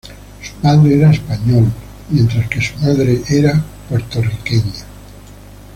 Su 0.41 0.55
padre 0.63 0.95
era 0.97 1.11
español, 1.11 1.71
mientras 2.09 2.49
que 2.49 2.59
su 2.59 2.75
madre 2.79 3.21
era 3.29 3.63
puertorriqueña. 3.87 4.83